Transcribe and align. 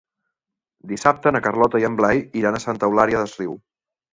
Dissabte 0.91 1.33
na 1.35 1.41
Carlota 1.49 1.81
i 1.83 1.87
en 1.91 1.99
Blai 2.01 2.25
iran 2.41 2.59
a 2.59 2.63
Santa 2.65 2.91
Eulària 2.91 3.25
des 3.25 3.37
Riu. 3.43 3.55